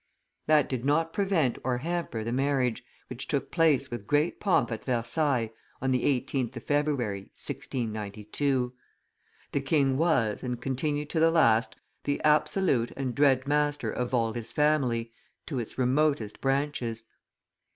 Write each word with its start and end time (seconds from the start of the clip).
That 0.47 0.67
did 0.67 0.83
not 0.83 1.13
prevent 1.13 1.59
or 1.63 1.77
hamper 1.77 2.23
the 2.23 2.31
marriage, 2.31 2.83
which 3.05 3.27
took 3.27 3.51
place 3.51 3.91
with 3.91 4.07
great 4.07 4.39
pomp 4.39 4.71
at 4.71 4.83
Versailles 4.83 5.51
on 5.79 5.91
the 5.91 6.05
18th 6.05 6.55
of 6.55 6.63
February, 6.63 7.19
1692. 7.37 8.73
The 9.51 9.61
king 9.61 9.97
was, 9.99 10.41
and 10.41 10.59
continued 10.59 11.11
to 11.11 11.19
the 11.19 11.29
last, 11.29 11.75
the 12.05 12.19
absolute 12.23 12.89
and 12.97 13.13
dread 13.13 13.45
master 13.47 13.91
of 13.91 14.11
all 14.11 14.33
his 14.33 14.51
family, 14.51 15.11
to 15.45 15.59
its 15.59 15.77
remotest 15.77 16.41
branches. 16.41 17.03